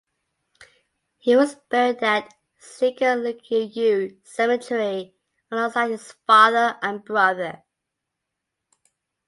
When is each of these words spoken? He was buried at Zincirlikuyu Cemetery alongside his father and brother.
He 1.19 1.35
was 1.35 1.53
buried 1.69 2.01
at 2.01 2.33
Zincirlikuyu 2.59 4.17
Cemetery 4.25 5.13
alongside 5.51 5.91
his 5.91 6.13
father 6.25 6.75
and 6.81 7.05
brother. 7.05 7.61